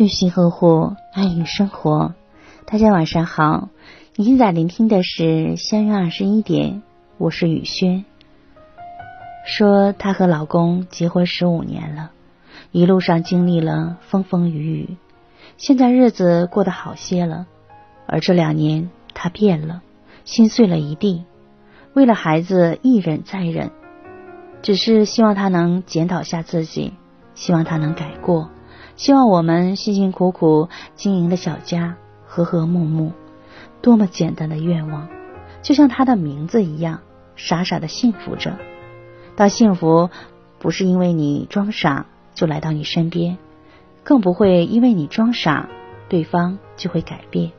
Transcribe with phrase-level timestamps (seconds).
[0.00, 2.14] 用心呵护，爱与生活。
[2.64, 3.68] 大家晚上好，
[4.16, 6.82] 你现在聆听的是相约二十一点，
[7.18, 8.06] 我是雨轩。
[9.44, 12.12] 说她和老公结婚十五年了，
[12.72, 14.96] 一路上经历了风风雨雨，
[15.58, 17.46] 现在日子过得好些了。
[18.06, 19.82] 而这两年她变了，
[20.24, 21.26] 心碎了一地，
[21.92, 23.70] 为了孩子一忍再忍，
[24.62, 26.94] 只是希望他能检讨下自己，
[27.34, 28.48] 希望他能改过。
[29.00, 31.96] 希望我们辛辛苦苦经营的小家
[32.26, 33.12] 和和睦睦，
[33.80, 35.08] 多么简单的愿望，
[35.62, 37.00] 就像他的名字一样，
[37.34, 38.58] 傻傻的幸福着。
[39.36, 40.10] 但幸福
[40.58, 42.04] 不是因为你装傻
[42.34, 43.38] 就来到你身边，
[44.04, 45.70] 更不会因为你装傻，
[46.10, 47.52] 对方就会改变。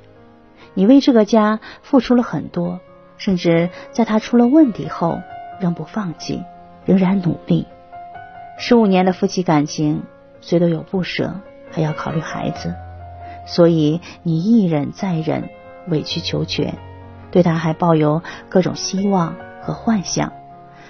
[0.75, 2.79] 你为这个家付出了很多，
[3.17, 5.19] 甚至在他出了问题后，
[5.59, 6.43] 仍不放弃，
[6.85, 7.65] 仍然努力。
[8.59, 10.03] 十五年的夫妻感情。
[10.41, 11.39] 虽都有不舍，
[11.71, 12.73] 还要考虑孩子，
[13.45, 15.49] 所以你一忍再忍，
[15.87, 16.77] 委曲求全，
[17.31, 20.33] 对他还抱有各种希望和幻想，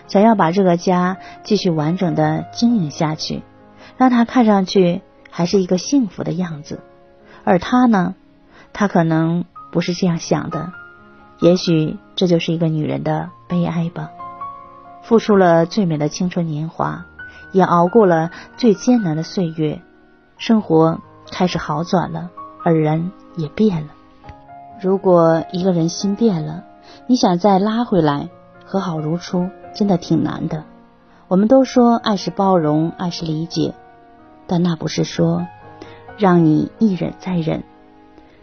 [0.07, 3.43] 想要把这个家继续完整的经营下去，
[3.97, 6.79] 让他看上去还是一个幸福的样子。
[7.43, 8.15] 而他呢，
[8.73, 10.71] 他可能不是这样想的，
[11.39, 14.09] 也许这就是一个女人的悲哀吧。
[15.03, 17.05] 付出了最美的青春年华。
[17.51, 19.81] 也熬过了最艰难的岁月，
[20.37, 20.99] 生活
[21.31, 22.29] 开始好转了，
[22.63, 23.89] 而人也变了。
[24.81, 26.63] 如果一个人心变了，
[27.07, 28.29] 你想再拉回来
[28.65, 30.63] 和好如初，真的挺难的。
[31.27, 33.73] 我们都说爱是包容，爱是理解，
[34.47, 35.47] 但那不是说
[36.17, 37.63] 让你一忍再忍，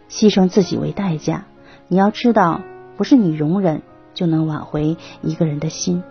[0.09, 1.45] 牺牲自己为代价。
[1.87, 2.61] 你要知道，
[2.97, 3.81] 不是你容忍
[4.13, 6.03] 就能挽回一个人的心，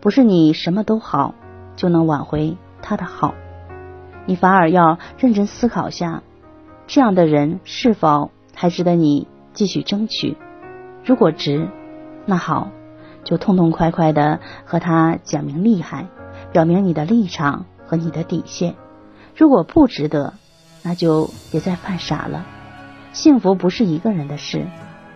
[0.00, 1.34] 不是你什么都好。
[1.80, 3.34] 就能挽回他的好，
[4.26, 6.22] 你反而要认真思考下，
[6.86, 10.36] 这样的人是否还值得你继续争取？
[11.02, 11.70] 如果值，
[12.26, 12.68] 那好，
[13.24, 16.08] 就痛痛快快的和他讲明厉害，
[16.52, 18.74] 表明你的立场和你的底线。
[19.34, 20.34] 如果不值得，
[20.82, 22.44] 那就别再犯傻了。
[23.12, 24.66] 幸福不是一个人的事，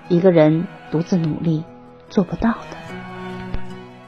[0.09, 1.63] 一个人独自努力
[2.09, 3.04] 做不到的。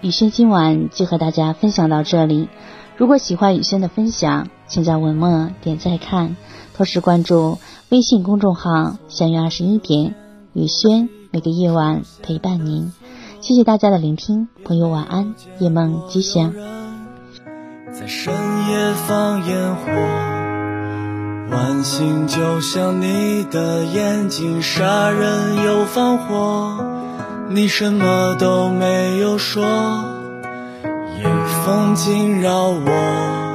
[0.07, 2.49] 雨轩今晚就和大家分享到这里。
[2.97, 6.37] 如果喜欢雨轩的分享，请在文末点赞看，
[6.77, 7.59] 同时关注
[7.89, 10.15] 微信公众号“相约二十一点”，
[10.55, 12.93] 雨轩每个夜晚陪伴您。
[13.41, 16.53] 谢谢大家的聆听，朋友晚安，夜梦吉祥。
[17.93, 19.91] 在深夜放烟火，
[21.51, 26.95] 晚星就像你的眼睛，杀人又放火。
[27.49, 29.63] 你什么都没有说，
[31.19, 31.25] 夜
[31.65, 33.46] 风惊扰我。